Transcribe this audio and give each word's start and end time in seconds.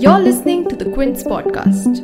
You're 0.00 0.18
listening 0.18 0.68
to 0.68 0.74
the 0.74 0.90
Quint 0.92 1.18
podcast. 1.18 2.00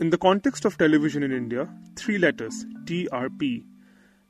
In 0.00 0.10
the 0.10 0.18
context 0.18 0.64
of 0.64 0.76
television 0.76 1.22
in 1.22 1.30
India, 1.30 1.72
three 1.94 2.18
letters, 2.18 2.66
TRP, 2.86 3.64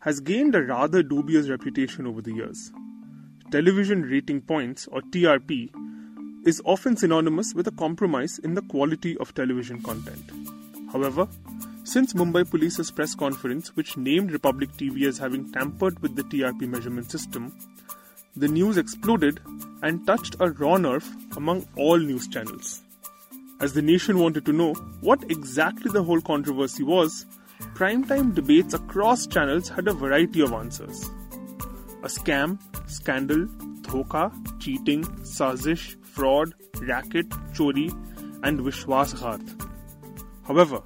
has 0.00 0.20
gained 0.20 0.54
a 0.54 0.62
rather 0.62 1.02
dubious 1.02 1.48
reputation 1.48 2.06
over 2.06 2.20
the 2.20 2.34
years. 2.34 2.70
Television 3.50 4.02
Rating 4.02 4.42
Points, 4.42 4.86
or 4.92 5.00
TRP, 5.00 5.70
is 6.46 6.60
often 6.64 6.96
synonymous 6.96 7.54
with 7.54 7.66
a 7.66 7.72
compromise 7.72 8.38
in 8.38 8.54
the 8.54 8.62
quality 8.62 9.16
of 9.18 9.34
television 9.34 9.80
content. 9.82 10.30
However, 10.92 11.26
since 11.84 12.12
Mumbai 12.12 12.50
Police's 12.50 12.90
press 12.90 13.14
conference, 13.14 13.74
which 13.76 13.96
named 13.96 14.32
Republic 14.32 14.70
TV 14.76 15.06
as 15.06 15.18
having 15.18 15.52
tampered 15.52 16.00
with 16.00 16.16
the 16.16 16.22
TRP 16.22 16.68
measurement 16.68 17.10
system, 17.10 17.52
the 18.36 18.48
news 18.48 18.76
exploded 18.78 19.40
and 19.82 20.06
touched 20.06 20.36
a 20.40 20.50
raw 20.50 20.76
nerve 20.76 21.08
among 21.36 21.66
all 21.76 21.98
news 21.98 22.26
channels. 22.28 22.82
As 23.60 23.72
the 23.72 23.82
nation 23.82 24.18
wanted 24.18 24.44
to 24.46 24.52
know 24.52 24.74
what 25.00 25.30
exactly 25.30 25.90
the 25.90 26.02
whole 26.02 26.20
controversy 26.20 26.82
was, 26.82 27.26
primetime 27.74 28.34
debates 28.34 28.74
across 28.74 29.26
channels 29.26 29.68
had 29.68 29.86
a 29.86 29.92
variety 29.92 30.40
of 30.40 30.52
answers. 30.52 31.10
A 32.02 32.08
scam, 32.08 32.58
scandal, 32.90 33.46
dhoka, 33.82 34.32
cheating, 34.60 35.04
sazish, 35.22 35.96
fraud, 36.14 36.54
racket, 36.80 37.28
chori, 37.52 37.90
and 38.44 38.60
vishwasghat. 38.60 39.68
However, 40.44 40.82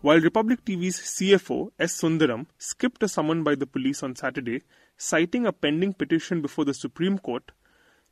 while 0.00 0.20
Republic 0.20 0.64
TV's 0.64 0.98
CFO 0.98 1.70
S. 1.78 2.00
Sundaram 2.00 2.46
skipped 2.58 3.02
a 3.02 3.08
summon 3.08 3.44
by 3.44 3.54
the 3.54 3.66
police 3.66 4.02
on 4.02 4.16
Saturday, 4.16 4.62
citing 4.96 5.46
a 5.46 5.52
pending 5.52 5.94
petition 5.94 6.42
before 6.42 6.64
the 6.64 6.74
Supreme 6.74 7.18
Court, 7.18 7.52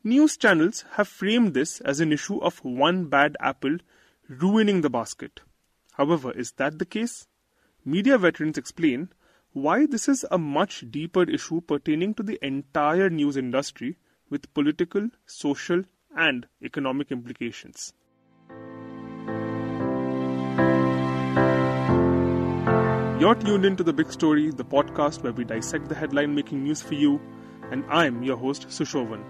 news 0.05 0.37
channels 0.37 0.85
have 0.93 1.09
framed 1.09 1.53
this 1.53 1.81
as 1.81 2.01
an 2.01 2.13
issue 2.13 2.39
of 2.39 2.65
one 2.65 3.07
bad 3.07 3.37
apple 3.41 3.77
ruining 4.29 4.81
the 4.81 4.91
basket. 4.91 5.41
However, 5.93 6.33
is 6.33 6.53
that 6.53 6.79
the 6.79 6.87
case? 6.87 7.27
Media 7.85 8.17
veterans 8.17 8.57
explain 8.57 9.09
why 9.53 9.85
this 9.85 10.09
is 10.09 10.25
a 10.31 10.39
much 10.39 10.85
deeper 10.91 11.25
issue 11.25 11.61
pertaining 11.61 12.15
to 12.15 12.23
the 12.23 12.39
entire 12.43 13.11
news 13.11 13.37
industry 13.37 13.97
with 14.31 14.53
political, 14.55 15.11
social, 15.27 15.83
and 16.17 16.47
economic 16.63 17.11
implications. 17.11 17.93
You're 23.21 23.37
tuned 23.37 23.65
into 23.65 23.85
The 23.85 23.93
Big 23.93 24.11
Story, 24.11 24.51
the 24.51 24.65
podcast 24.65 25.23
where 25.23 25.33
we 25.33 25.45
dissect 25.45 25.89
the 25.89 25.95
headline 25.95 26.35
making 26.35 26.65
news 26.65 26.83
for 26.83 26.95
you, 26.95 27.21
and 27.71 27.85
I'm 27.89 28.23
your 28.25 28.37
host, 28.37 28.67
Sushovan. 28.69 29.23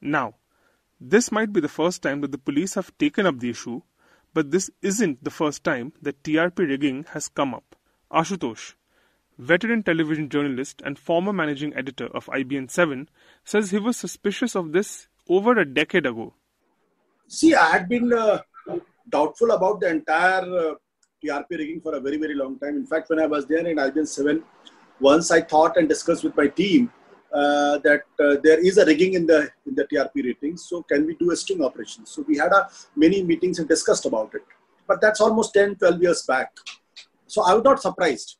Now, 0.00 0.34
this 1.00 1.32
might 1.32 1.52
be 1.52 1.60
the 1.60 1.68
first 1.68 2.02
time 2.02 2.20
that 2.20 2.32
the 2.32 2.38
police 2.38 2.74
have 2.74 2.96
taken 2.98 3.26
up 3.26 3.40
the 3.40 3.50
issue, 3.50 3.80
but 4.34 4.50
this 4.50 4.70
isn't 4.82 5.24
the 5.24 5.30
first 5.30 5.64
time 5.64 5.94
that 6.02 6.22
TRP 6.22 6.68
rigging 6.68 7.04
has 7.14 7.28
come 7.28 7.54
up. 7.54 7.76
Ashutosh, 8.12 8.74
veteran 9.38 9.82
television 9.82 10.28
journalist 10.28 10.82
and 10.84 10.98
former 10.98 11.32
managing 11.32 11.74
editor 11.74 12.06
of 12.06 12.26
IBN7, 12.26 13.06
says 13.44 13.70
he 13.70 13.78
was 13.78 13.96
suspicious 13.96 14.54
of 14.54 14.72
this 14.72 15.08
over 15.28 15.52
a 15.58 15.64
decade 15.64 16.06
ago. 16.06 16.34
See, 17.28 17.54
I 17.54 17.70
had 17.70 17.88
been 17.88 18.12
uh, 18.12 18.40
doubtful 19.08 19.50
about 19.50 19.80
the 19.80 19.88
entire 19.88 20.42
uh, 20.42 20.74
TRP 21.24 21.50
rigging 21.50 21.80
for 21.80 21.94
a 21.94 22.00
very, 22.00 22.16
very 22.18 22.34
long 22.34 22.58
time. 22.58 22.76
In 22.76 22.86
fact, 22.86 23.10
when 23.10 23.18
I 23.18 23.26
was 23.26 23.46
there 23.46 23.66
in 23.66 23.76
IBN7, 23.76 24.42
once 25.00 25.30
I 25.30 25.40
thought 25.40 25.76
and 25.76 25.88
discussed 25.88 26.24
with 26.24 26.36
my 26.36 26.46
team 26.46 26.90
uh, 27.32 27.78
that 27.78 28.02
uh, 28.20 28.36
there 28.42 28.64
is 28.64 28.78
a 28.78 28.86
rigging 28.86 29.14
in 29.14 29.26
the 29.26 29.50
in 29.66 29.74
the 29.74 29.84
TRP 29.84 30.24
ratings. 30.24 30.64
So 30.68 30.82
can 30.82 31.06
we 31.06 31.16
do 31.16 31.32
a 31.32 31.36
sting 31.36 31.62
operation? 31.62 32.06
So 32.06 32.24
we 32.26 32.38
had 32.38 32.52
many 32.94 33.22
meetings 33.22 33.58
and 33.58 33.68
discussed 33.68 34.06
about 34.06 34.34
it. 34.34 34.42
But 34.86 35.00
that's 35.00 35.20
almost 35.20 35.52
10, 35.52 35.76
12 35.76 36.02
years 36.02 36.22
back. 36.22 36.52
So 37.26 37.42
I 37.42 37.54
was 37.54 37.64
not 37.64 37.82
surprised 37.82 38.36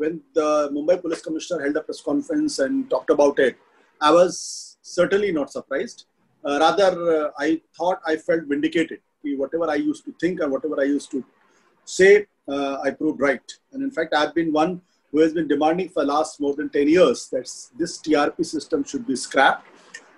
when 0.00 0.20
the 0.34 0.48
Mumbai 0.74 1.00
Police 1.00 1.22
Commissioner 1.26 1.62
held 1.62 1.76
a 1.76 1.82
press 1.82 2.00
conference 2.00 2.58
and 2.58 2.88
talked 2.88 3.10
about 3.10 3.38
it. 3.38 3.56
I 4.00 4.10
was 4.10 4.78
certainly 4.80 5.30
not 5.30 5.52
surprised. 5.52 6.06
Uh, 6.44 6.58
rather, 6.58 6.90
uh, 7.16 7.30
I 7.38 7.60
thought 7.76 8.00
I 8.06 8.16
felt 8.16 8.44
vindicated. 8.44 9.00
Whatever 9.42 9.68
I 9.70 9.74
used 9.74 10.04
to 10.06 10.14
think 10.20 10.40
and 10.40 10.50
whatever 10.50 10.80
I 10.80 10.84
used 10.84 11.10
to 11.10 11.22
say, 11.84 12.26
uh, 12.48 12.78
I 12.82 12.90
proved 12.90 13.20
right. 13.20 13.48
And 13.72 13.82
in 13.82 13.90
fact, 13.90 14.14
I've 14.14 14.34
been 14.34 14.52
one 14.52 14.80
who 15.12 15.18
has 15.20 15.34
been 15.34 15.48
demanding 15.48 15.90
for 15.90 16.02
the 16.02 16.12
last 16.12 16.40
more 16.40 16.54
than 16.54 16.70
10 16.70 16.88
years 16.88 17.28
that 17.28 17.48
this 17.78 17.98
TRP 17.98 18.46
system 18.46 18.84
should 18.84 19.06
be 19.06 19.16
scrapped. 19.16 19.66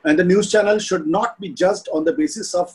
And 0.04 0.16
the 0.18 0.24
news 0.24 0.50
channel 0.52 0.78
should 0.78 1.06
not 1.06 1.40
be 1.40 1.48
judged 1.48 1.88
on 1.92 2.04
the 2.04 2.12
basis 2.12 2.54
of 2.54 2.70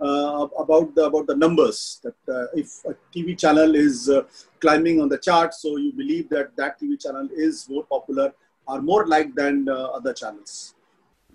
uh, 0.00 0.46
about 0.58 0.94
the 0.94 1.04
about 1.04 1.26
the 1.26 1.36
numbers. 1.36 2.00
That 2.02 2.16
uh, 2.28 2.46
if 2.54 2.84
a 2.84 2.94
TV 3.14 3.38
channel 3.38 3.74
is 3.74 4.08
uh, 4.08 4.22
climbing 4.60 5.00
on 5.00 5.08
the 5.08 5.18
chart, 5.18 5.54
so 5.54 5.76
you 5.76 5.92
believe 5.92 6.28
that 6.30 6.56
that 6.56 6.80
TV 6.80 7.00
channel 7.00 7.28
is 7.34 7.68
more 7.68 7.84
popular 7.84 8.32
or 8.66 8.80
more 8.80 9.06
liked 9.06 9.36
than 9.36 9.68
uh, 9.68 9.74
other 9.98 10.12
channels. 10.12 10.74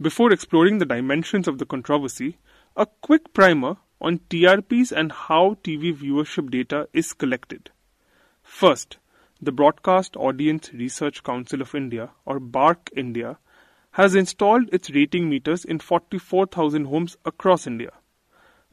Before 0.02 0.32
exploring 0.32 0.80
the 0.80 0.86
dimensions 0.86 1.48
of 1.48 1.58
the 1.58 1.66
controversy, 1.66 2.38
a 2.76 2.86
quick 3.02 3.34
primer 3.34 3.78
on 4.02 4.20
TRPs 4.30 4.92
and 4.92 5.12
how 5.12 5.58
TV 5.64 5.96
viewership 5.96 6.52
data 6.52 6.88
is 6.92 7.14
collected. 7.14 7.72
First, 8.44 8.98
the 9.42 9.52
Broadcast 9.52 10.16
Audience 10.18 10.72
Research 10.74 11.24
Council 11.24 11.62
of 11.62 11.76
India, 11.76 12.12
or 12.26 12.40
BARC 12.40 12.90
India, 12.96 13.38
has 13.92 14.16
installed 14.16 14.70
its 14.74 14.90
rating 14.90 15.30
meters 15.30 15.64
in 15.64 15.80
44,000 15.80 16.86
homes 16.86 17.16
across 17.26 17.66
India. 17.66 17.92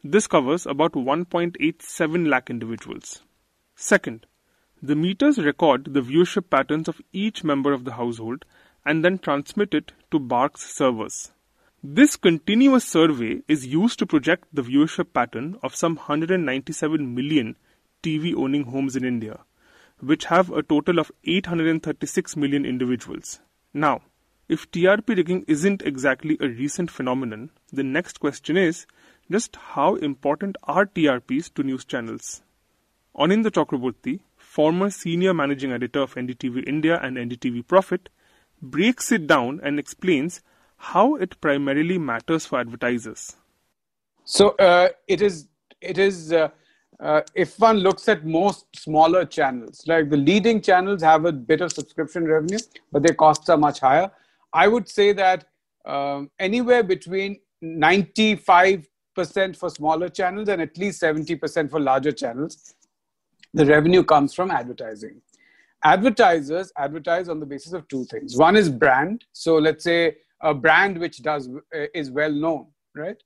This 0.03 0.27
covers 0.27 0.65
about 0.65 0.93
1.87 0.93 2.27
lakh 2.27 2.49
individuals. 2.49 3.23
Second, 3.75 4.25
the 4.81 4.95
meters 4.95 5.37
record 5.37 5.93
the 5.93 6.01
viewership 6.01 6.49
patterns 6.49 6.87
of 6.87 7.01
each 7.13 7.43
member 7.43 7.71
of 7.71 7.85
the 7.85 7.93
household 7.93 8.45
and 8.85 9.03
then 9.03 9.17
transmit 9.17 9.73
it 9.73 9.93
to 10.11 10.19
BARC's 10.19 10.61
servers. 10.61 11.31
This 11.81 12.17
continuous 12.17 12.85
survey 12.85 13.41
is 13.47 13.65
used 13.65 13.99
to 13.99 14.05
project 14.05 14.47
the 14.53 14.63
viewership 14.63 15.13
pattern 15.13 15.57
of 15.63 15.75
some 15.75 15.95
197 15.95 17.15
million 17.15 17.55
TV 18.01 18.35
owning 18.35 18.65
homes 18.65 18.95
in 18.95 19.05
India 19.05 19.39
which 19.99 20.25
have 20.25 20.51
a 20.51 20.63
total 20.63 20.99
of 20.99 21.11
836 21.23 22.35
million 22.35 22.65
individuals. 22.65 23.39
Now, 23.73 24.01
if 24.49 24.69
TRP 24.69 25.15
rigging 25.15 25.45
isn't 25.47 25.81
exactly 25.83 26.37
a 26.41 26.47
recent 26.47 26.91
phenomenon, 26.91 27.51
the 27.71 27.83
next 27.83 28.19
question 28.19 28.57
is 28.57 28.85
just 29.33 29.55
how 29.73 29.95
important 29.95 30.57
are 30.63 30.85
TRPs 30.85 31.51
to 31.55 31.63
news 31.63 31.83
channels? 31.83 32.43
Anindya 33.17 33.51
Chakraborty, 33.57 34.19
former 34.37 34.91
senior 34.91 35.33
managing 35.33 35.71
editor 35.71 36.01
of 36.01 36.13
NDTV 36.13 36.67
India 36.67 36.99
and 37.01 37.17
NDTV 37.17 37.67
Profit, 37.67 38.09
breaks 38.61 39.11
it 39.11 39.25
down 39.25 39.59
and 39.63 39.79
explains 39.79 40.41
how 40.77 41.15
it 41.15 41.41
primarily 41.41 41.97
matters 41.97 42.45
for 42.45 42.59
advertisers. 42.59 43.35
So 44.23 44.49
uh, 44.51 44.89
it 45.07 45.21
is 45.21 45.47
it 45.81 45.97
is 45.97 46.31
uh, 46.31 46.49
uh, 46.99 47.21
if 47.33 47.57
one 47.59 47.77
looks 47.77 48.07
at 48.07 48.23
most 48.25 48.67
smaller 48.75 49.25
channels, 49.25 49.83
like 49.87 50.11
the 50.11 50.17
leading 50.17 50.61
channels 50.61 51.01
have 51.01 51.25
a 51.25 51.31
bit 51.31 51.61
of 51.61 51.71
subscription 51.71 52.25
revenue, 52.25 52.59
but 52.91 53.01
their 53.01 53.15
costs 53.15 53.49
are 53.49 53.57
much 53.57 53.79
higher. 53.79 54.11
I 54.53 54.67
would 54.67 54.87
say 54.87 55.11
that 55.13 55.45
um, 55.85 56.29
anywhere 56.39 56.83
between 56.83 57.39
95% 57.63 58.85
for 59.15 59.69
smaller 59.69 60.09
channels 60.09 60.49
and 60.49 60.61
at 60.61 60.77
least 60.77 61.01
70% 61.01 61.69
for 61.69 61.79
larger 61.79 62.11
channels, 62.11 62.75
the 63.53 63.65
revenue 63.65 64.03
comes 64.03 64.33
from 64.33 64.51
advertising. 64.51 65.21
Advertisers 65.83 66.71
advertise 66.77 67.29
on 67.29 67.39
the 67.39 67.45
basis 67.45 67.73
of 67.73 67.87
two 67.87 68.05
things. 68.05 68.37
One 68.37 68.55
is 68.55 68.69
brand. 68.69 69.25
So 69.33 69.55
let's 69.57 69.83
say 69.83 70.17
a 70.41 70.53
brand 70.53 70.97
which 70.97 71.21
does 71.21 71.49
uh, 71.75 71.85
is 71.93 72.09
well 72.09 72.31
known, 72.31 72.67
right? 72.95 73.17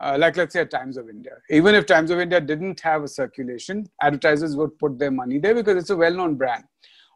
uh, 0.00 0.16
like 0.18 0.36
let's 0.36 0.52
say 0.52 0.64
Times 0.64 0.96
of 0.96 1.08
India. 1.08 1.32
Even 1.50 1.74
if 1.74 1.86
Times 1.86 2.10
of 2.10 2.18
India 2.20 2.40
didn't 2.40 2.80
have 2.80 3.02
a 3.02 3.08
circulation, 3.08 3.88
advertisers 4.02 4.56
would 4.56 4.78
put 4.78 4.98
their 4.98 5.10
money 5.10 5.38
there 5.38 5.54
because 5.54 5.76
it's 5.76 5.90
a 5.90 5.96
well-known 5.96 6.34
brand. 6.34 6.64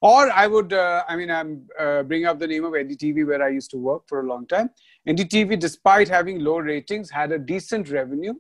Or 0.03 0.31
I 0.31 0.47
would, 0.47 0.73
uh, 0.73 1.05
I 1.07 1.17
mean, 1.17 1.31
I'm 1.31 1.67
uh, 1.79 2.03
bring 2.03 2.25
up 2.25 2.39
the 2.39 2.47
name 2.47 2.65
of 2.65 2.73
NDTV 2.73 3.27
where 3.27 3.43
I 3.43 3.49
used 3.49 3.71
to 3.73 3.77
work 3.77 4.09
for 4.09 4.21
a 4.21 4.27
long 4.27 4.47
time. 4.47 4.71
NDTV, 5.09 5.59
despite 5.59 6.09
having 6.09 6.41
low 6.41 6.59
ratings, 6.59 7.11
had 7.11 7.33
a 7.33 7.39
decent 7.39 7.91
revenue 7.91 8.35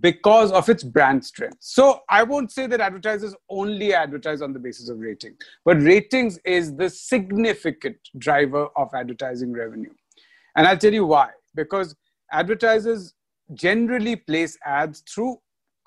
because 0.00 0.52
of 0.52 0.68
its 0.68 0.82
brand 0.82 1.24
strength. 1.24 1.56
So 1.60 2.00
I 2.10 2.22
won't 2.22 2.52
say 2.52 2.66
that 2.66 2.80
advertisers 2.80 3.34
only 3.48 3.94
advertise 3.94 4.42
on 4.42 4.52
the 4.52 4.58
basis 4.58 4.88
of 4.88 4.98
rating, 4.98 5.34
but 5.64 5.80
ratings 5.80 6.38
is 6.44 6.74
the 6.76 6.90
significant 6.90 7.96
driver 8.18 8.68
of 8.76 8.90
advertising 8.94 9.52
revenue. 9.52 9.90
And 10.56 10.66
I'll 10.66 10.76
tell 10.76 10.92
you 10.92 11.06
why. 11.06 11.30
Because 11.54 11.94
advertisers 12.32 13.14
generally 13.54 14.16
place 14.16 14.58
ads 14.64 15.00
through 15.00 15.38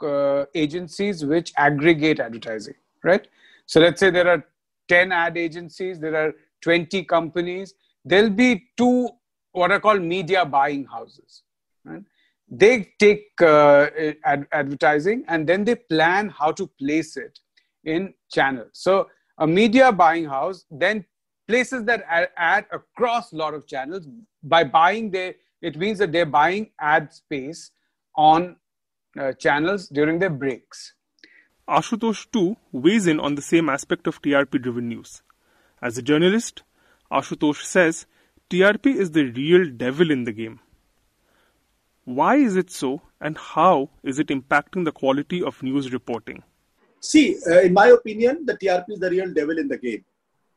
uh, 0.02 0.46
agencies 0.56 1.24
which 1.24 1.54
aggregate 1.58 2.20
advertising, 2.20 2.74
right? 3.04 3.28
So 3.68 3.80
let's 3.80 4.00
say 4.00 4.10
there 4.10 4.28
are 4.28 4.44
10 4.88 5.12
ad 5.12 5.38
agencies, 5.38 6.00
there 6.00 6.16
are 6.16 6.34
20 6.62 7.04
companies, 7.06 7.76
there'll 8.04 8.30
be 8.30 8.68
two 8.78 9.10
what 9.52 9.72
are 9.72 9.80
called 9.80 10.02
media 10.02 10.46
buying 10.46 10.86
houses. 10.86 11.44
Right? 11.84 12.04
They 12.50 12.94
take 13.00 13.30
uh, 13.42 13.88
ad- 14.26 14.48
advertising 14.52 15.24
and 15.28 15.48
then 15.48 15.64
they 15.64 15.76
plan 15.76 16.30
how 16.30 16.52
to 16.54 16.68
place 16.68 17.18
it 17.18 17.40
in 17.84 18.14
channels. 18.32 18.72
So 18.74 19.08
a 19.38 19.48
media 19.48 19.92
buying 19.92 20.26
house 20.26 20.66
then 20.70 21.06
places 21.48 21.84
that 21.86 22.04
ad, 22.08 22.30
ad 22.38 22.66
across 22.72 23.32
a 23.32 23.36
lot 23.36 23.54
of 23.54 23.68
channels. 23.68 24.08
By 24.44 24.64
buying, 24.64 25.12
they 25.12 25.36
it 25.62 25.78
means 25.78 26.00
that 26.00 26.12
they're 26.12 26.26
buying 26.26 26.72
ad 26.80 27.14
space 27.14 27.72
on 28.16 28.56
uh, 29.20 29.34
channels 29.34 29.88
during 29.88 30.20
their 30.20 30.30
breaks. 30.30 30.94
Ashutosh 31.68 32.30
too 32.32 32.58
weighs 32.72 33.08
in 33.08 33.20
on 33.20 33.36
the 33.36 33.42
same 33.42 33.70
aspect 33.70 34.08
of 34.08 34.22
TRP 34.22 34.62
driven 34.62 34.90
news. 34.90 35.22
As 35.82 35.98
a 35.98 36.02
journalist, 36.02 36.64
Ashutosh 37.12 37.64
says 37.64 38.06
TRP 38.52 38.96
is 38.96 39.12
the 39.12 39.24
real 39.32 39.70
devil 39.72 40.12
in 40.12 40.26
the 40.26 40.34
game. 40.34 40.60
Why 42.04 42.36
is 42.36 42.58
it 42.58 42.70
so, 42.70 43.02
and 43.22 43.38
how 43.38 43.90
is 44.04 44.20
it 44.20 44.28
impacting 44.28 44.84
the 44.84 44.92
quality 44.92 45.42
of 45.42 45.64
news 45.64 45.94
reporting? 45.94 46.44
See, 47.00 47.38
uh, 47.50 47.62
in 47.62 47.72
my 47.72 47.88
opinion, 47.88 48.46
the 48.46 48.58
TRP 48.58 48.90
is 48.90 49.00
the 49.00 49.10
real 49.10 49.34
devil 49.34 49.58
in 49.58 49.70
the 49.70 49.78
game. 49.78 50.04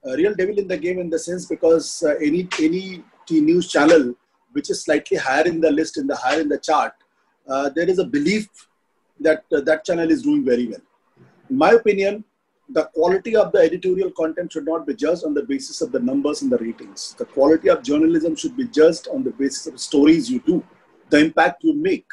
Real 0.04 0.34
devil 0.34 0.58
in 0.58 0.66
the 0.66 0.76
game 0.76 0.98
in 0.98 1.08
the 1.08 1.18
sense 1.18 1.46
because 1.46 2.02
uh, 2.02 2.16
any 2.16 2.46
any 2.60 3.02
news 3.30 3.68
channel 3.68 4.12
which 4.52 4.70
is 4.70 4.82
slightly 4.82 5.16
higher 5.16 5.46
in 5.46 5.60
the 5.60 5.70
list, 5.70 5.96
in 5.96 6.06
the 6.06 6.16
higher 6.16 6.40
in 6.40 6.48
the 6.48 6.58
chart, 6.58 6.92
uh, 7.48 7.70
there 7.70 7.88
is 7.88 7.98
a 7.98 8.04
belief 8.04 8.48
that 9.20 9.44
uh, 9.52 9.60
that 9.60 9.84
channel 9.84 10.10
is 10.10 10.22
doing 10.22 10.44
very 10.44 10.66
well. 10.66 10.82
In 11.48 11.56
my 11.56 11.70
opinion, 11.70 12.24
the 12.68 12.84
quality 12.94 13.36
of 13.36 13.52
the 13.52 13.58
editorial 13.58 14.10
content 14.12 14.52
should 14.52 14.64
not 14.64 14.86
be 14.86 14.94
judged 14.94 15.24
on 15.24 15.34
the 15.34 15.42
basis 15.42 15.82
of 15.82 15.92
the 15.92 16.00
numbers 16.00 16.42
and 16.42 16.50
the 16.50 16.58
ratings. 16.58 17.14
The 17.18 17.26
quality 17.26 17.68
of 17.68 17.82
journalism 17.82 18.34
should 18.36 18.56
be 18.56 18.66
judged 18.68 19.08
on 19.08 19.22
the 19.22 19.30
basis 19.30 19.66
of 19.66 19.78
stories 19.78 20.30
you 20.30 20.40
do, 20.40 20.64
the 21.10 21.18
impact 21.18 21.62
you 21.62 21.74
make, 21.74 22.06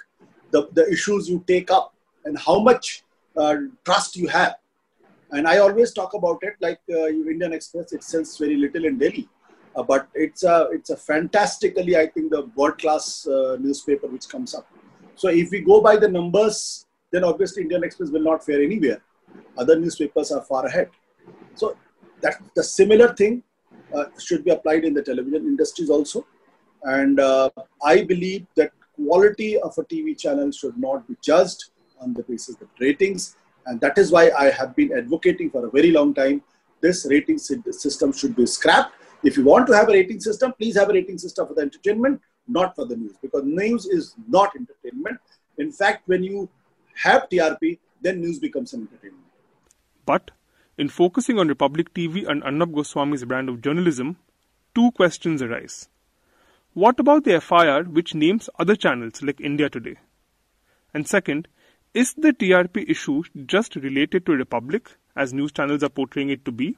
the, 0.52 0.68
the 0.74 0.90
issues 0.92 1.30
you 1.30 1.44
take 1.48 1.72
up, 1.72 1.94
and 2.26 2.38
how 2.38 2.60
much 2.60 3.04
uh, 3.38 3.56
trust 3.86 4.18
you 4.18 4.28
have. 4.28 4.56
And 5.32 5.48
I 5.48 5.60
always 5.60 5.94
talk 5.94 6.14
about 6.14 6.40
it 6.42 6.56
like 6.60 6.82
uh, 6.90 7.08
Indian 7.08 7.54
Express, 7.54 7.94
it 7.94 8.04
sells 8.04 8.38
very 8.38 8.58
little 8.58 8.84
in 8.84 8.98
Delhi. 8.98 9.30
Uh, 9.74 9.84
but 9.84 10.10
it's 10.14 10.44
a, 10.44 10.68
it's 10.74 10.90
a 10.90 10.98
fantastically, 10.98 11.96
I 11.96 12.08
think, 12.08 12.30
the 12.30 12.52
world 12.56 12.78
class 12.78 13.26
uh, 13.26 13.56
newspaper 13.58 14.08
which 14.08 14.28
comes 14.28 14.54
up. 14.54 14.68
So 15.16 15.30
if 15.30 15.50
we 15.50 15.62
go 15.62 15.80
by 15.80 15.96
the 15.96 16.10
numbers, 16.10 16.86
then 17.10 17.24
obviously 17.24 17.64
Indian 17.64 17.86
Express 17.86 18.10
will 18.10 18.24
not 18.24 18.46
fare 18.46 18.62
anywhere 18.62 19.02
other 19.58 19.80
newspapers 19.80 20.32
are 20.32 20.42
far 20.42 20.66
ahead. 20.66 20.90
So 21.56 21.78
that 22.22 22.42
the 22.56 22.64
similar 22.64 23.14
thing 23.14 23.44
uh, 23.94 24.06
should 24.18 24.44
be 24.44 24.52
applied 24.52 24.86
in 24.86 24.94
the 24.94 25.02
television 25.02 25.46
industries 25.46 25.90
also. 25.90 26.26
And 26.84 27.20
uh, 27.20 27.50
I 27.84 28.04
believe 28.04 28.46
that 28.56 28.72
quality 28.96 29.60
of 29.60 29.78
a 29.78 29.84
TV 29.84 30.18
channel 30.18 30.52
should 30.52 30.78
not 30.78 31.08
be 31.08 31.16
judged 31.22 31.66
on 32.00 32.14
the 32.14 32.24
basis 32.24 32.56
of 32.62 32.68
ratings. 32.80 33.36
And 33.66 33.80
that 33.82 33.98
is 33.98 34.12
why 34.12 34.32
I 34.38 34.50
have 34.50 34.76
been 34.76 34.92
advocating 34.98 35.52
for 35.52 35.66
a 35.66 35.70
very 35.70 35.92
long 35.92 36.14
time 36.14 36.42
this 36.82 37.06
rating 37.10 37.38
system 37.38 38.12
should 38.12 38.36
be 38.36 38.46
scrapped. 38.46 38.96
If 39.24 39.38
you 39.38 39.44
want 39.44 39.68
to 39.68 39.74
have 39.74 39.88
a 39.88 39.94
rating 39.94 40.20
system, 40.20 40.52
please 40.54 40.76
have 40.78 40.90
a 40.90 40.94
rating 40.94 41.20
system 41.20 41.48
for 41.48 41.54
the 41.54 41.62
entertainment, 41.62 42.20
not 42.48 42.76
for 42.76 42.86
the 42.86 42.96
news, 42.96 43.16
because 43.22 43.44
news 43.46 43.86
is 43.86 44.16
not 44.28 44.52
entertainment. 44.56 45.20
In 45.60 45.72
fact, 45.72 46.08
when 46.08 46.24
you 46.24 46.50
have 46.96 47.30
TRP, 47.30 47.78
then 48.02 48.22
news 48.22 48.40
becomes 48.40 48.74
an 48.74 48.82
entertainment. 48.82 49.26
But 50.06 50.32
in 50.78 50.90
focusing 50.90 51.38
on 51.38 51.48
Republic 51.48 51.94
TV 51.94 52.28
and 52.28 52.44
Arnab 52.44 52.74
Goswami's 52.74 53.24
brand 53.24 53.50
of 53.50 53.62
journalism, 53.62 54.18
two 54.74 54.92
questions 54.92 55.42
arise. 55.42 55.90
What 56.74 57.00
about 57.00 57.24
the 57.24 57.40
FIR 57.40 57.84
which 57.84 58.16
names 58.16 58.50
other 58.58 58.76
channels 58.76 59.22
like 59.22 59.42
India 59.42 59.70
Today? 59.70 59.98
And 60.94 61.08
second, 61.08 61.48
is 61.94 62.14
the 62.14 62.34
TRP 62.34 62.90
issue 62.90 63.24
just 63.46 63.76
related 63.76 64.26
to 64.26 64.32
Republic 64.32 64.90
as 65.16 65.34
news 65.34 65.52
channels 65.52 65.84
are 65.84 65.90
portraying 65.90 66.30
it 66.30 66.46
to 66.46 66.52
be? 66.52 66.78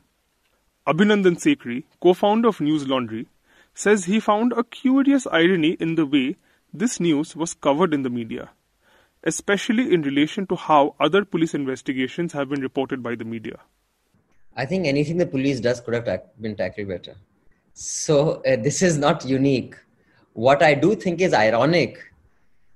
Abhinandan 0.87 1.37
Sekhri, 1.37 1.83
co-founder 2.01 2.49
of 2.49 2.57
Newslaundry, 2.57 3.27
says 3.73 4.05
he 4.05 4.19
found 4.19 4.51
a 4.53 4.63
curious 4.63 5.25
irony 5.27 5.77
in 5.79 5.95
the 5.95 6.05
way 6.05 6.35
this 6.73 6.99
news 6.99 7.35
was 7.35 7.53
covered 7.53 7.93
in 7.93 8.01
the 8.01 8.09
media 8.09 8.49
especially 9.23 9.93
in 9.93 10.01
relation 10.01 10.45
to 10.47 10.55
how 10.55 10.95
other 10.99 11.23
police 11.25 11.53
investigations 11.53 12.33
have 12.33 12.49
been 12.49 12.61
reported 12.61 13.01
by 13.01 13.15
the 13.15 13.25
media? 13.25 13.57
I 14.55 14.65
think 14.65 14.85
anything 14.85 15.17
the 15.17 15.25
police 15.25 15.59
does 15.59 15.81
could 15.81 15.93
have 15.93 16.23
been 16.39 16.55
tackled 16.55 16.87
better. 16.87 17.15
So 17.73 18.41
uh, 18.43 18.57
this 18.57 18.81
is 18.81 18.97
not 18.97 19.25
unique. 19.25 19.75
What 20.33 20.61
I 20.61 20.73
do 20.75 20.95
think 20.95 21.21
is 21.21 21.33
ironic 21.33 21.97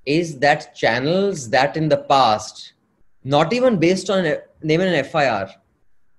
is 0.05 0.39
that 0.39 0.73
channels 0.75 1.49
that 1.49 1.77
in 1.77 1.89
the 1.89 1.97
past, 1.97 2.73
not 3.23 3.53
even 3.53 3.77
based 3.77 4.09
on 4.09 4.25
a, 4.25 4.39
name 4.63 4.81
an 4.81 5.03
FIR, 5.03 5.49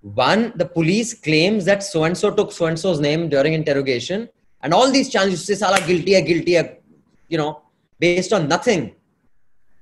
one, 0.03 0.53
the 0.55 0.67
police 0.67 1.15
claims 1.15 1.65
that 1.65 1.83
so 1.83 2.05
and 2.05 2.17
so 2.17 2.31
took 2.31 2.53
so 2.53 2.67
and 2.67 2.79
so's 2.79 3.01
name 3.01 3.29
during 3.29 3.53
interrogation, 3.53 4.29
and 4.63 4.73
all 4.73 4.91
these 4.91 5.09
channels 5.09 5.45
say, 5.45 5.55
Sala 5.55 5.81
guilty, 5.81 6.21
guilty, 6.23 6.61
you 7.29 7.39
know, 7.39 7.63
based 7.99 8.33
on 8.33 8.47
nothing. 8.47 8.95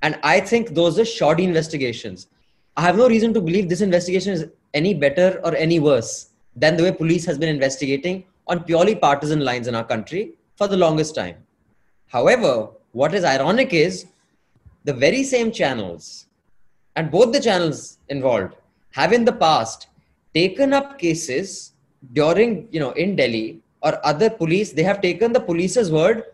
And 0.02 0.19
I 0.22 0.40
think 0.40 0.75
those 0.75 0.98
are 0.98 1.04
shoddy 1.04 1.44
investigations. 1.44 2.28
I 2.76 2.82
have 2.82 2.96
no 2.96 3.08
reason 3.08 3.32
to 3.34 3.40
believe 3.40 3.69
this 3.69 3.81
investigation 3.81 4.32
is 4.32 4.46
any 4.75 4.93
better 4.94 5.40
or 5.44 5.54
any 5.54 5.81
worse 5.81 6.31
than 6.54 6.76
the 6.76 6.82
way 6.82 6.93
police 6.93 7.25
has 7.25 7.38
been 7.38 7.48
investigating 7.48 8.25
on 8.46 8.64
purely 8.64 8.94
partisan 8.94 9.40
lines 9.40 9.66
in 9.66 9.75
our 9.75 9.84
country 9.84 10.32
for 10.56 10.69
the 10.69 10.76
longest 10.76 11.14
time. 11.14 11.37
However, 12.08 12.69
what 12.93 13.14
is 13.14 13.25
ironic 13.25 13.72
is 13.72 14.06
the 14.84 14.93
very 14.93 15.22
same 15.22 15.50
channels 15.50 16.26
and 16.94 17.10
both 17.10 17.32
the 17.32 17.40
channels 17.40 17.99
involved 18.08 18.54
have 18.92 19.12
in 19.12 19.25
the 19.25 19.32
past 19.32 19.88
taken 20.34 20.72
up 20.72 20.99
cases 20.99 21.72
during, 22.12 22.69
you 22.70 22.81
know, 22.81 22.92
in 22.92 23.16
Delhi 23.16 23.60
or 23.82 23.99
other 24.04 24.31
police, 24.31 24.72
they 24.72 24.82
have 24.82 25.00
taken 25.00 25.32
the 25.32 25.40
police's 25.40 25.90
word 25.90 26.25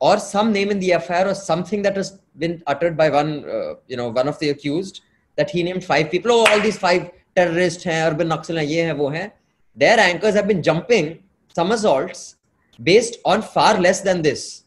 or 0.00 0.18
some 0.18 0.52
name 0.52 0.70
in 0.70 0.80
the 0.80 0.94
FIR 1.06 1.28
or 1.28 1.34
something 1.34 1.82
that 1.82 1.96
has 1.96 2.18
been 2.38 2.62
uttered 2.66 2.96
by 2.96 3.10
one, 3.10 3.44
uh, 3.48 3.74
you 3.86 3.96
know, 3.96 4.08
one 4.08 4.28
of 4.28 4.38
the 4.38 4.48
accused 4.48 5.02
that 5.36 5.50
he 5.50 5.62
named 5.62 5.84
five 5.84 6.10
people. 6.10 6.32
Oh, 6.32 6.46
all 6.46 6.60
these 6.60 6.78
five 6.78 7.10
terrorists 7.36 7.84
हैं, 7.84 8.10
urban 8.10 8.28
Naxal 8.28 8.56
हैं, 8.56 8.66
ये 8.66 8.82
हैं, 8.84 8.94
वो 8.94 9.10
हैं. 9.12 9.30
Their 9.76 9.98
anchors 9.98 10.34
have 10.34 10.48
been 10.48 10.62
jumping 10.62 11.22
somersaults 11.54 12.36
based 12.82 13.18
on 13.24 13.42
far 13.42 13.78
less 13.78 14.00
than 14.00 14.22
this. 14.22 14.64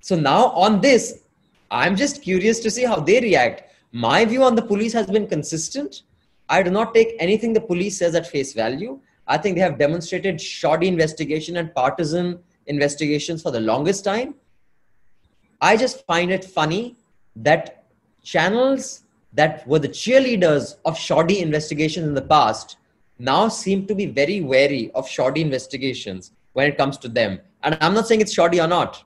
So 0.00 0.16
now 0.16 0.46
on 0.50 0.80
this, 0.80 1.22
I'm 1.70 1.96
just 1.96 2.22
curious 2.22 2.60
to 2.60 2.70
see 2.70 2.84
how 2.84 3.00
they 3.00 3.20
react. 3.20 3.64
My 3.92 4.24
view 4.24 4.44
on 4.44 4.54
the 4.54 4.62
police 4.62 4.92
has 4.92 5.06
been 5.06 5.26
consistent. 5.26 6.02
I 6.48 6.62
do 6.62 6.70
not 6.70 6.94
take 6.94 7.16
anything 7.18 7.52
the 7.52 7.60
police 7.60 7.98
says 7.98 8.14
at 8.14 8.26
face 8.26 8.52
value. 8.52 9.00
I 9.26 9.36
think 9.38 9.56
they 9.56 9.62
have 9.62 9.78
demonstrated 9.78 10.40
shoddy 10.40 10.86
investigation 10.86 11.56
and 11.56 11.74
partisan 11.74 12.38
investigations 12.67 13.41
for 13.41 13.51
the 13.51 13.59
longest 13.59 14.03
time. 14.03 14.35
I 15.61 15.77
just 15.77 16.05
find 16.05 16.31
it 16.31 16.43
funny 16.43 16.95
that 17.35 17.85
channels 18.23 19.03
that 19.33 19.65
were 19.67 19.79
the 19.79 19.89
cheerleaders 19.89 20.75
of 20.85 20.97
shoddy 20.97 21.39
investigations 21.39 22.07
in 22.07 22.13
the 22.13 22.21
past 22.21 22.77
now 23.19 23.47
seem 23.47 23.85
to 23.87 23.95
be 23.95 24.05
very 24.05 24.41
wary 24.41 24.91
of 24.95 25.07
shoddy 25.07 25.41
investigations 25.41 26.31
when 26.53 26.67
it 26.67 26.77
comes 26.77 26.97
to 26.97 27.07
them. 27.07 27.39
And 27.63 27.77
I'm 27.81 27.93
not 27.93 28.07
saying 28.07 28.21
it's 28.21 28.33
shoddy 28.33 28.59
or 28.59 28.67
not, 28.67 29.03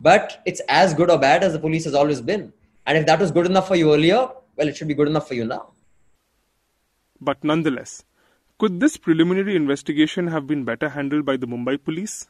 but 0.00 0.42
it's 0.44 0.60
as 0.68 0.94
good 0.94 1.10
or 1.10 1.18
bad 1.18 1.42
as 1.42 1.52
the 1.52 1.58
police 1.58 1.84
has 1.84 1.94
always 1.94 2.20
been. 2.20 2.52
And 2.86 2.98
if 2.98 3.06
that 3.06 3.18
was 3.18 3.30
good 3.30 3.46
enough 3.46 3.66
for 3.66 3.76
you 3.76 3.92
earlier, 3.94 4.28
well, 4.56 4.68
it 4.68 4.76
should 4.76 4.88
be 4.88 4.94
good 4.94 5.08
enough 5.08 5.26
for 5.26 5.34
you 5.34 5.44
now. 5.44 5.70
But 7.20 7.42
nonetheless, 7.42 8.04
could 8.58 8.80
this 8.80 8.96
preliminary 8.96 9.56
investigation 9.56 10.26
have 10.28 10.46
been 10.46 10.64
better 10.64 10.90
handled 10.90 11.24
by 11.24 11.36
the 11.38 11.46
Mumbai 11.46 11.82
police? 11.82 12.28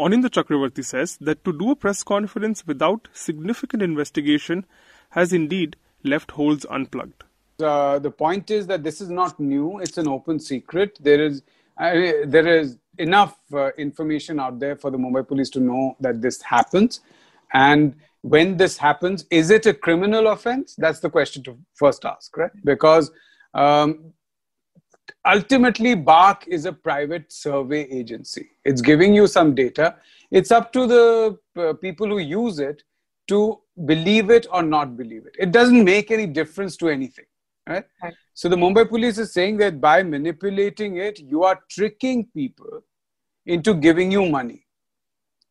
Anindya 0.00 0.30
Chakravarti 0.30 0.82
says 0.82 1.18
that 1.20 1.44
to 1.44 1.52
do 1.52 1.70
a 1.70 1.76
press 1.76 2.02
conference 2.02 2.66
without 2.66 3.08
significant 3.12 3.82
investigation 3.82 4.64
has 5.10 5.32
indeed 5.32 5.76
left 6.02 6.30
holes 6.30 6.64
unplugged. 6.70 7.24
Uh, 7.62 7.98
the 7.98 8.10
point 8.10 8.50
is 8.50 8.66
that 8.68 8.82
this 8.82 9.02
is 9.02 9.10
not 9.10 9.38
new; 9.38 9.78
it's 9.80 9.98
an 9.98 10.08
open 10.08 10.40
secret. 10.40 10.98
There 11.02 11.22
is 11.22 11.42
uh, 11.76 11.92
there 12.24 12.46
is 12.46 12.78
enough 12.98 13.36
uh, 13.52 13.72
information 13.76 14.40
out 14.40 14.58
there 14.58 14.74
for 14.74 14.90
the 14.90 14.96
Mumbai 14.96 15.28
police 15.28 15.50
to 15.50 15.60
know 15.60 15.96
that 16.00 16.22
this 16.22 16.40
happens, 16.40 17.00
and 17.52 17.94
when 18.22 18.56
this 18.56 18.78
happens, 18.78 19.26
is 19.30 19.50
it 19.50 19.66
a 19.66 19.74
criminal 19.74 20.28
offense? 20.28 20.74
That's 20.76 21.00
the 21.00 21.10
question 21.10 21.42
to 21.44 21.58
first 21.74 22.06
ask, 22.06 22.34
right? 22.36 22.50
Because 22.64 23.10
um, 23.52 24.12
ultimately 25.26 25.94
BARC 25.94 26.46
is 26.48 26.64
a 26.64 26.72
private 26.72 27.32
survey 27.32 27.82
agency. 27.82 28.50
It's 28.64 28.80
giving 28.80 29.14
you 29.14 29.26
some 29.26 29.54
data. 29.54 29.96
It's 30.30 30.50
up 30.50 30.72
to 30.72 30.86
the 30.86 31.38
uh, 31.56 31.72
people 31.74 32.08
who 32.08 32.18
use 32.18 32.58
it 32.58 32.82
to 33.28 33.60
believe 33.86 34.30
it 34.30 34.46
or 34.52 34.62
not 34.62 34.96
believe 34.96 35.26
it. 35.26 35.36
It 35.38 35.52
doesn't 35.52 35.84
make 35.84 36.10
any 36.10 36.26
difference 36.26 36.76
to 36.78 36.88
anything. 36.88 37.24
Right? 37.66 37.84
right? 38.02 38.14
So 38.34 38.48
the 38.48 38.56
Mumbai 38.56 38.88
police 38.88 39.18
is 39.18 39.32
saying 39.32 39.58
that 39.58 39.80
by 39.80 40.02
manipulating 40.02 40.96
it, 40.96 41.20
you 41.20 41.44
are 41.44 41.60
tricking 41.70 42.26
people 42.34 42.82
into 43.46 43.74
giving 43.74 44.10
you 44.10 44.28
money. 44.28 44.66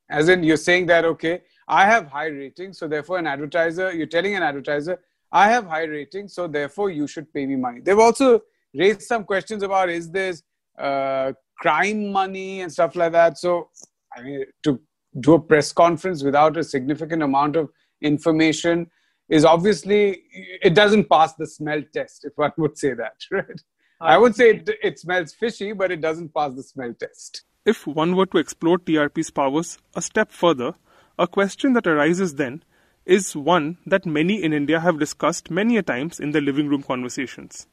As 0.10 0.28
in, 0.28 0.44
you're 0.44 0.58
saying 0.58 0.88
that, 0.88 1.06
okay, 1.06 1.42
I 1.68 1.86
have 1.86 2.08
high 2.08 2.28
ratings, 2.28 2.80
so 2.80 2.88
therefore, 2.88 3.20
an 3.20 3.28
advertiser, 3.28 3.94
you're 3.94 4.08
telling 4.08 4.36
an 4.36 4.44
advertiser, 4.44 5.00
I 5.32 5.50
have 5.50 5.66
high 5.68 5.84
ratings, 5.84 6.34
so 6.34 6.48
therefore, 6.48 6.90
you 6.90 7.08
should 7.08 7.32
pay 7.32 7.46
me 7.46 7.56
money. 7.56 7.80
They've 7.82 8.00
also 8.00 8.42
raised 8.74 9.02
some 9.04 9.24
questions 9.24 9.64
about 9.64 9.90
is 9.90 10.12
this 10.12 10.44
uh, 10.78 11.34
crime 11.60 12.12
money 12.12 12.62
and 12.62 12.72
stuff 12.72 12.96
like 12.96 13.12
that. 13.12 13.38
So, 13.38 13.70
I 14.16 14.22
mean, 14.22 14.46
to 14.64 14.80
do 15.20 15.34
a 15.34 15.40
press 15.40 15.72
conference 15.72 16.24
without 16.24 16.58
a 16.58 16.64
significant 16.64 17.24
amount 17.24 17.56
of 17.56 17.70
information 18.02 18.88
is 19.28 19.46
obviously 19.46 20.24
it 20.62 20.74
doesn't 20.74 21.10
pass 21.10 21.34
the 21.34 21.48
smell 21.48 21.82
test 21.94 22.26
if 22.26 22.34
one 22.36 22.52
would 22.58 22.78
say 22.78 22.94
that 22.94 23.16
right? 23.32 23.62
I 24.02 24.18
would 24.18 24.36
say 24.36 24.52
it, 24.52 24.70
it 24.82 25.00
smells 25.00 25.34
fishy 25.34 25.74
but 25.74 25.92
it 25.92 26.02
doesn't 26.02 26.34
pass 26.34 26.54
the 26.54 26.64
smell 26.64 26.94
test. 27.00 27.44
If 27.66 27.86
one 27.86 28.16
were 28.16 28.26
to 28.28 28.38
explore 28.38 28.78
trp's 28.78 29.32
powers 29.32 29.78
a 29.96 30.02
step 30.02 30.32
further 30.32 30.74
a 31.18 31.28
question 31.28 31.74
that 31.74 31.88
arises 31.88 32.36
then 32.36 32.64
is 33.06 33.36
one 33.36 33.78
that 33.86 34.06
many 34.06 34.42
in 34.44 34.54
india 34.54 34.80
have 34.80 35.00
discussed 35.00 35.52
many 35.52 35.78
a 35.78 35.84
times 35.84 36.20
in 36.20 36.32
their 36.32 36.42
living 36.42 36.68
room 36.68 36.84
conversations 36.84 37.68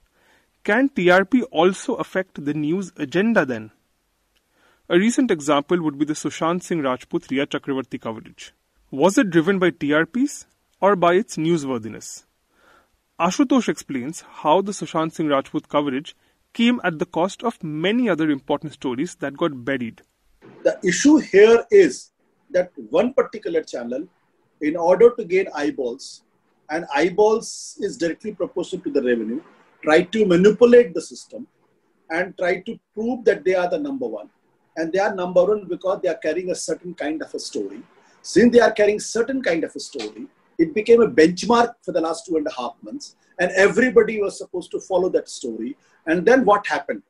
can 0.70 0.88
trp 0.98 1.42
also 1.62 1.94
affect 2.04 2.44
the 2.50 2.54
news 2.66 2.92
agenda 3.06 3.46
then 3.54 3.70
a 4.88 4.98
recent 5.04 5.30
example 5.38 5.82
would 5.86 5.98
be 6.02 6.10
the 6.12 6.20
sushant 6.24 6.68
singh 6.68 6.84
rajput 6.88 7.30
rhea 7.30 7.46
chakravarti 7.54 8.00
coverage 8.08 8.52
was 9.02 9.18
it 9.24 9.30
driven 9.38 9.58
by 9.64 9.70
trps 9.70 10.44
or 10.80 10.94
by 10.96 11.14
its 11.14 11.36
newsworthiness. 11.36 12.24
Ashutosh 13.18 13.68
explains 13.68 14.22
how 14.42 14.60
the 14.60 14.72
Sushant 14.72 15.12
Singh 15.12 15.28
Rajput 15.28 15.68
coverage 15.68 16.14
came 16.52 16.80
at 16.84 16.98
the 16.98 17.06
cost 17.06 17.42
of 17.42 17.62
many 17.62 18.08
other 18.08 18.30
important 18.30 18.74
stories 18.74 19.14
that 19.16 19.36
got 19.36 19.64
buried. 19.64 20.02
The 20.64 20.78
issue 20.84 21.16
here 21.16 21.64
is 21.70 22.10
that 22.50 22.72
one 22.90 23.14
particular 23.14 23.62
channel, 23.62 24.06
in 24.60 24.76
order 24.76 25.10
to 25.16 25.24
gain 25.24 25.46
eyeballs, 25.54 26.22
and 26.70 26.84
eyeballs 26.94 27.78
is 27.80 27.96
directly 27.96 28.32
proportional 28.32 28.82
to 28.84 28.90
the 28.90 29.02
revenue, 29.02 29.40
try 29.82 30.02
to 30.02 30.26
manipulate 30.26 30.94
the 30.94 31.00
system 31.00 31.46
and 32.10 32.36
try 32.38 32.60
to 32.60 32.78
prove 32.94 33.24
that 33.24 33.44
they 33.44 33.54
are 33.54 33.68
the 33.68 33.78
number 33.78 34.06
one. 34.06 34.28
And 34.76 34.92
they 34.92 34.98
are 34.98 35.14
number 35.14 35.44
one 35.44 35.66
because 35.66 36.00
they 36.02 36.08
are 36.08 36.18
carrying 36.18 36.50
a 36.50 36.54
certain 36.54 36.94
kind 36.94 37.22
of 37.22 37.32
a 37.34 37.38
story. 37.38 37.82
Since 38.22 38.52
they 38.52 38.60
are 38.60 38.72
carrying 38.72 39.00
certain 39.00 39.42
kind 39.42 39.64
of 39.64 39.74
a 39.74 39.80
story, 39.80 40.26
it 40.58 40.74
became 40.74 41.00
a 41.02 41.08
benchmark 41.08 41.74
for 41.82 41.92
the 41.92 42.00
last 42.00 42.26
two 42.26 42.36
and 42.36 42.46
a 42.46 42.52
half 42.58 42.74
months. 42.82 43.16
And 43.38 43.50
everybody 43.52 44.20
was 44.20 44.38
supposed 44.38 44.70
to 44.72 44.80
follow 44.80 45.08
that 45.10 45.28
story. 45.28 45.76
And 46.06 46.26
then 46.26 46.44
what 46.44 46.66
happened? 46.66 47.02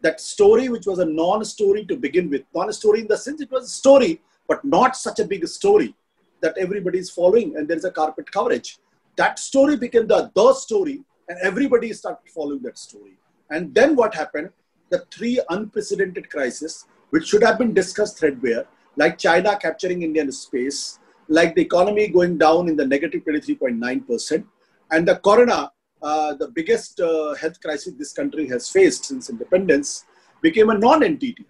That 0.00 0.20
story 0.20 0.68
which 0.68 0.86
was 0.86 0.98
a 0.98 1.04
non-story 1.04 1.84
to 1.86 1.96
begin 1.96 2.30
with. 2.30 2.42
Non-story 2.54 3.00
in 3.00 3.08
the 3.08 3.16
sense 3.16 3.40
it 3.40 3.50
was 3.50 3.64
a 3.64 3.68
story 3.68 4.20
but 4.48 4.64
not 4.64 4.96
such 4.96 5.18
a 5.18 5.24
big 5.24 5.46
story 5.46 5.94
that 6.40 6.56
everybody 6.56 6.98
is 6.98 7.10
following. 7.10 7.56
And 7.56 7.68
there's 7.68 7.84
a 7.84 7.90
carpet 7.90 8.30
coverage. 8.30 8.78
That 9.16 9.38
story 9.38 9.76
became 9.76 10.06
the 10.06 10.30
the 10.34 10.54
story 10.54 11.00
and 11.28 11.38
everybody 11.42 11.92
started 11.92 12.30
following 12.34 12.62
that 12.62 12.78
story 12.78 13.16
and 13.50 13.74
then 13.74 13.96
what 13.96 14.14
happened 14.14 14.50
the 14.90 15.04
three 15.10 15.40
unprecedented 15.50 16.30
crises 16.30 16.86
which 17.10 17.26
should 17.28 17.42
have 17.42 17.58
been 17.58 17.74
discussed 17.74 18.18
threadbare 18.18 18.64
like 18.96 19.18
china 19.18 19.56
capturing 19.56 20.02
indian 20.02 20.30
space 20.32 20.98
like 21.28 21.54
the 21.54 21.62
economy 21.62 22.08
going 22.08 22.38
down 22.38 22.68
in 22.68 22.76
the 22.76 22.86
negative 22.86 23.22
23.9%, 23.24 24.44
and 24.90 25.06
the 25.06 25.16
corona, 25.16 25.70
uh, 26.02 26.34
the 26.34 26.48
biggest 26.48 27.00
uh, 27.00 27.34
health 27.34 27.60
crisis 27.60 27.92
this 27.98 28.12
country 28.12 28.48
has 28.48 28.68
faced 28.68 29.06
since 29.06 29.28
independence, 29.28 30.06
became 30.40 30.70
a 30.70 30.78
non-entity. 30.78 31.44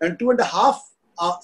And 0.00 0.18
two 0.18 0.30
and 0.30 0.40
a 0.40 0.44
half 0.44 0.82
uh, 1.18 1.34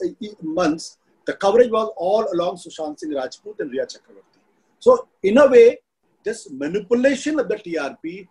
months, 0.43 0.99
the 1.27 1.35
coverage 1.35 1.71
was 1.71 1.93
all 1.97 2.27
along 2.33 2.57
Sushant 2.57 2.99
Singh 2.99 3.15
Rajput 3.15 3.61
and 3.61 3.71
Rhea 3.71 3.87
Chakravarti. 3.87 4.41
So, 4.79 5.09
in 5.23 5.39
a 5.39 5.47
way, 5.49 5.79
this 6.27 6.49
manipulation 6.51 7.39
of 7.41 7.49
the 7.49 7.57
TRP 7.57 8.29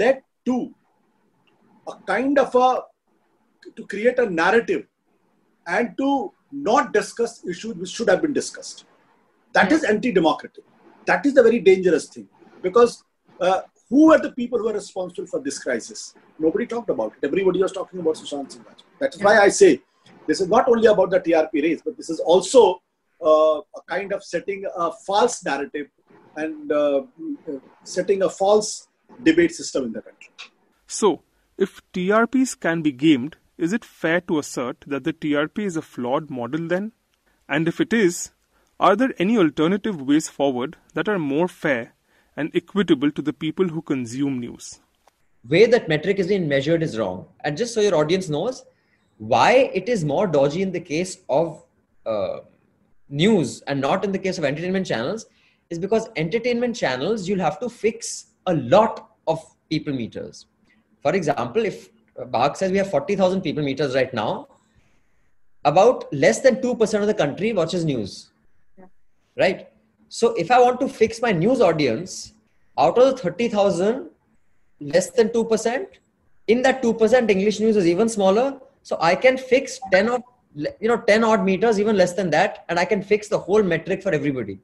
led 0.00 0.22
to 0.46 0.56
a 1.88 1.94
kind 2.12 2.38
of 2.38 2.54
a 2.54 2.68
to 3.76 3.86
create 3.86 4.18
a 4.18 4.28
narrative 4.28 4.86
and 5.66 5.96
to 5.98 6.32
not 6.52 6.92
discuss 6.92 7.44
issues 7.46 7.74
which 7.74 7.90
should 7.90 8.08
have 8.08 8.22
been 8.22 8.32
discussed. 8.32 8.84
That 9.52 9.72
is 9.72 9.84
anti-democratic. 9.84 10.64
That 11.06 11.26
is 11.26 11.34
the 11.34 11.42
very 11.42 11.60
dangerous 11.60 12.08
thing 12.08 12.28
because 12.62 13.04
uh, 13.40 13.62
who 13.88 14.12
are 14.12 14.20
the 14.26 14.32
people 14.32 14.58
who 14.58 14.68
are 14.68 14.74
responsible 14.74 15.26
for 15.26 15.40
this 15.40 15.58
crisis? 15.58 16.14
Nobody 16.38 16.66
talked 16.66 16.90
about 16.90 17.14
it. 17.16 17.26
Everybody 17.26 17.60
was 17.60 17.72
talking 17.72 18.00
about 18.00 18.14
Sushant 18.14 18.52
Singh 18.52 18.64
Rajput. 18.68 18.84
That 19.00 19.14
is 19.14 19.22
why 19.22 19.38
I 19.38 19.48
say 19.48 19.80
this 20.26 20.40
is 20.40 20.48
not 20.48 20.68
only 20.68 20.86
about 20.86 21.10
the 21.10 21.20
TRP 21.20 21.62
race, 21.62 21.82
but 21.84 21.96
this 21.96 22.10
is 22.10 22.20
also 22.20 22.82
uh, 23.24 23.58
a 23.78 23.82
kind 23.88 24.12
of 24.12 24.22
setting 24.22 24.64
a 24.76 24.92
false 25.06 25.44
narrative 25.44 25.88
and 26.36 26.72
uh, 26.72 27.02
setting 27.84 28.22
a 28.22 28.30
false 28.30 28.88
debate 29.22 29.52
system 29.52 29.84
in 29.84 29.92
the 29.92 30.02
country. 30.02 30.30
So, 30.86 31.22
if 31.58 31.80
TRPs 31.92 32.58
can 32.58 32.82
be 32.82 32.92
gamed, 32.92 33.36
is 33.58 33.72
it 33.72 33.84
fair 33.84 34.20
to 34.22 34.38
assert 34.38 34.84
that 34.86 35.04
the 35.04 35.12
TRP 35.12 35.58
is 35.60 35.76
a 35.76 35.82
flawed 35.82 36.30
model 36.30 36.66
then? 36.66 36.92
And 37.48 37.68
if 37.68 37.80
it 37.80 37.92
is, 37.92 38.30
are 38.78 38.96
there 38.96 39.12
any 39.18 39.36
alternative 39.36 40.00
ways 40.00 40.28
forward 40.28 40.76
that 40.94 41.08
are 41.08 41.18
more 41.18 41.48
fair 41.48 41.94
and 42.36 42.50
equitable 42.54 43.10
to 43.10 43.20
the 43.20 43.32
people 43.32 43.68
who 43.68 43.82
consume 43.82 44.40
news? 44.40 44.80
Way 45.46 45.66
that 45.66 45.88
metric 45.88 46.18
is 46.18 46.28
being 46.28 46.48
measured 46.48 46.82
is 46.82 46.98
wrong. 46.98 47.26
And 47.44 47.56
just 47.56 47.74
so 47.74 47.80
your 47.80 47.94
audience 47.94 48.28
knows, 48.28 48.64
why 49.18 49.70
it 49.74 49.88
is 49.88 50.04
more 50.04 50.26
dodgy 50.26 50.62
in 50.62 50.72
the 50.72 50.80
case 50.80 51.18
of 51.28 51.62
uh, 52.06 52.40
news 53.10 53.60
and 53.62 53.80
not 53.80 54.04
in 54.04 54.12
the 54.12 54.18
case 54.18 54.38
of 54.38 54.44
entertainment 54.44 54.86
channels 54.86 55.26
is 55.70 55.78
because 55.78 56.08
entertainment 56.16 56.76
channels 56.76 57.28
you'll 57.28 57.40
have 57.40 57.58
to 57.60 57.68
fix 57.68 58.26
a 58.46 58.54
lot 58.54 59.10
of 59.26 59.42
people 59.70 59.92
meters. 59.92 60.46
For 61.02 61.14
example, 61.14 61.64
if 61.64 61.88
uh, 62.20 62.24
BARC 62.24 62.56
says 62.56 62.70
we 62.72 62.78
have 62.78 62.90
40,000 62.90 63.40
people 63.40 63.62
meters 63.62 63.94
right 63.94 64.12
now, 64.12 64.48
about 65.64 66.12
less 66.12 66.40
than 66.40 66.56
2% 66.56 67.00
of 67.00 67.06
the 67.06 67.14
country 67.14 67.52
watches 67.52 67.84
news 67.84 68.30
right? 69.36 69.68
So 70.08 70.34
if 70.34 70.50
I 70.50 70.60
want 70.60 70.80
to 70.80 70.88
fix 70.88 71.22
my 71.22 71.32
news 71.32 71.60
audience, 71.60 72.34
out 72.78 72.98
of 72.98 73.04
the 73.04 73.16
30,000, 73.16 74.10
less 74.80 75.10
than 75.10 75.28
2%, 75.28 75.86
in 76.48 76.62
that 76.62 76.82
2%, 76.82 77.30
English 77.30 77.60
news 77.60 77.76
is 77.76 77.86
even 77.86 78.08
smaller. 78.08 78.60
So 78.82 78.96
I 79.00 79.14
can 79.14 79.36
fix 79.36 79.78
10 79.92 80.08
or 80.08 80.20
you 80.80 80.88
know 80.88 80.96
10 80.96 81.22
odd 81.22 81.44
meters 81.44 81.78
even 81.78 81.96
less 81.96 82.14
than 82.14 82.28
that 82.28 82.64
and 82.68 82.76
i 82.76 82.84
can 82.84 83.00
fix 83.00 83.28
the 83.28 83.38
whole 83.38 83.62
metric 83.62 84.02
for 84.02 84.12
everybody 84.12 84.58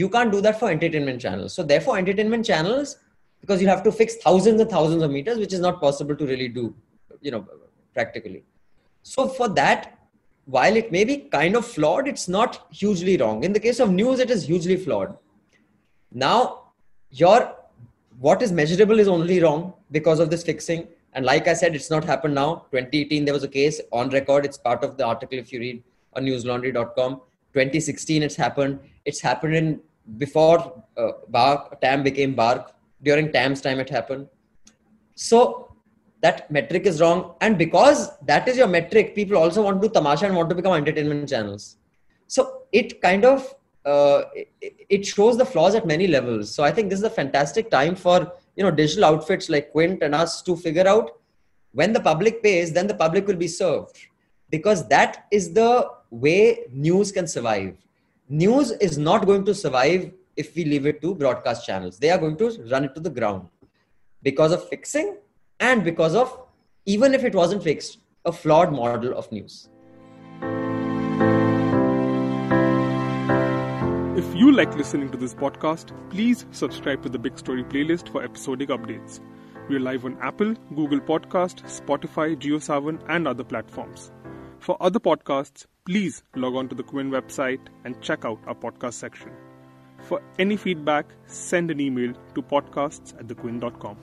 you 0.00 0.08
can't 0.14 0.32
do 0.36 0.40
that 0.46 0.60
for 0.60 0.70
entertainment 0.76 1.20
channels 1.26 1.54
so 1.54 1.62
therefore 1.72 1.96
entertainment 1.98 2.44
channels 2.52 2.96
because 3.40 3.60
you 3.62 3.68
have 3.68 3.82
to 3.88 3.92
fix 4.00 4.16
thousands 4.28 4.60
and 4.60 4.70
thousands 4.70 5.02
of 5.02 5.10
meters 5.10 5.38
which 5.38 5.52
is 5.58 5.60
not 5.66 5.80
possible 5.80 6.16
to 6.22 6.26
really 6.32 6.48
do 6.60 6.74
you 7.20 7.30
know 7.34 7.44
practically 7.98 8.42
so 9.02 9.28
for 9.28 9.48
that 9.60 9.94
while 10.46 10.76
it 10.76 10.92
may 10.92 11.04
be 11.04 11.16
kind 11.16 11.56
of 11.56 11.66
flawed, 11.66 12.06
it's 12.06 12.28
not 12.28 12.66
hugely 12.70 13.16
wrong. 13.16 13.44
In 13.44 13.52
the 13.52 13.60
case 13.60 13.80
of 13.80 13.90
news, 13.90 14.20
it 14.20 14.30
is 14.30 14.44
hugely 14.44 14.76
flawed. 14.76 15.16
Now, 16.12 16.72
your 17.10 17.56
what 18.20 18.42
is 18.42 18.52
measurable 18.52 18.98
is 19.00 19.08
only 19.08 19.42
wrong 19.42 19.74
because 19.90 20.20
of 20.20 20.30
this 20.30 20.44
fixing. 20.44 20.86
And 21.14 21.24
like 21.24 21.48
I 21.48 21.54
said, 21.54 21.74
it's 21.74 21.90
not 21.90 22.04
happened 22.04 22.34
now. 22.34 22.66
2018, 22.70 23.24
there 23.24 23.34
was 23.34 23.42
a 23.42 23.48
case 23.48 23.80
on 23.92 24.10
record. 24.10 24.44
It's 24.44 24.58
part 24.58 24.84
of 24.84 24.96
the 24.96 25.04
article 25.04 25.38
if 25.38 25.52
you 25.52 25.60
read 25.60 25.82
on 26.14 26.24
newslaundry.com. 26.24 27.20
2016, 27.54 28.22
it's 28.22 28.36
happened. 28.36 28.80
It's 29.04 29.20
happened 29.20 29.54
in 29.54 29.80
before 30.18 30.82
uh, 30.96 31.12
BARC, 31.28 31.80
TAM 31.80 32.02
became 32.02 32.34
BARC. 32.34 32.72
During 33.02 33.32
TAM's 33.32 33.60
time, 33.60 33.80
it 33.80 33.88
happened. 33.88 34.28
So 35.14 35.74
that 36.20 36.50
metric 36.50 36.86
is 36.86 37.00
wrong. 37.00 37.34
And 37.40 37.56
because 37.56 38.16
that 38.20 38.48
is 38.48 38.56
your 38.56 38.66
metric, 38.66 39.14
people 39.14 39.36
also 39.36 39.62
want 39.62 39.80
to 39.80 39.88
do 39.88 39.92
tamasha 39.94 40.26
and 40.26 40.34
want 40.34 40.48
to 40.50 40.54
become 40.54 40.74
entertainment 40.74 41.28
channels. 41.28 41.76
So 42.26 42.62
it 42.72 43.00
kind 43.00 43.24
of 43.24 43.54
uh, 43.84 44.22
it 44.88 45.04
shows 45.04 45.36
the 45.36 45.44
flaws 45.44 45.74
at 45.74 45.86
many 45.86 46.06
levels. 46.06 46.54
So 46.54 46.64
I 46.64 46.70
think 46.70 46.88
this 46.88 46.98
is 46.98 47.04
a 47.04 47.10
fantastic 47.10 47.70
time 47.70 47.94
for 47.94 48.32
you 48.56 48.64
know 48.64 48.70
digital 48.70 49.04
outfits 49.04 49.48
like 49.48 49.70
Quint 49.72 50.02
and 50.02 50.14
us 50.14 50.40
to 50.42 50.56
figure 50.56 50.88
out 50.88 51.12
when 51.72 51.92
the 51.92 52.00
public 52.00 52.42
pays, 52.42 52.72
then 52.72 52.86
the 52.86 52.94
public 52.94 53.26
will 53.26 53.36
be 53.36 53.48
served 53.48 53.98
because 54.48 54.86
that 54.88 55.26
is 55.30 55.52
the 55.52 55.90
way 56.14 56.64
news 56.70 57.12
can 57.12 57.26
survive. 57.26 57.76
News 58.28 58.70
is 58.72 58.96
not 58.98 59.26
going 59.26 59.44
to 59.44 59.54
survive 59.54 60.12
if 60.36 60.54
we 60.54 60.64
leave 60.64 60.86
it 60.86 61.02
to 61.02 61.14
broadcast 61.14 61.66
channels. 61.66 61.98
They 61.98 62.10
are 62.10 62.18
going 62.18 62.36
to 62.38 62.50
run 62.70 62.84
it 62.84 62.94
to 62.94 63.00
the 63.00 63.10
ground 63.10 63.48
because 64.22 64.52
of 64.52 64.68
fixing 64.68 65.16
and 65.60 65.84
because 65.84 66.14
of 66.14 66.40
even 66.86 67.14
if 67.14 67.24
it 67.24 67.34
wasn't 67.34 67.62
fixed, 67.62 67.98
a 68.24 68.32
flawed 68.32 68.72
model 68.72 69.16
of 69.16 69.30
news. 69.32 69.68
If 74.16 74.34
you 74.34 74.52
like 74.52 74.74
listening 74.76 75.10
to 75.10 75.18
this 75.18 75.34
podcast, 75.34 75.92
please 76.10 76.46
subscribe 76.52 77.02
to 77.02 77.08
the 77.08 77.18
Big 77.18 77.38
Story 77.38 77.64
playlist 77.64 78.08
for 78.10 78.22
episodic 78.22 78.68
updates. 78.68 79.20
We're 79.68 79.80
live 79.80 80.04
on 80.04 80.16
Apple, 80.20 80.54
Google 80.74 81.00
Podcast, 81.00 81.62
Spotify, 81.64 82.36
JioSaavn, 82.36 83.02
and 83.08 83.26
other 83.26 83.44
platforms. 83.44 84.12
For 84.58 84.76
other 84.80 85.00
podcasts, 85.00 85.66
please 85.86 86.22
log 86.34 86.54
on 86.54 86.68
to 86.68 86.74
the 86.74 86.82
Quint 86.82 87.12
website 87.12 87.60
and 87.84 88.00
check 88.00 88.24
out 88.24 88.38
our 88.46 88.54
podcast 88.54 88.94
section. 88.94 89.30
For 89.98 90.22
any 90.38 90.56
feedback, 90.56 91.06
send 91.26 91.70
an 91.70 91.80
email 91.80 92.14
to 92.34 92.42
podcasts 92.42 93.14
at 93.18 93.26
thequint.com. 93.26 93.96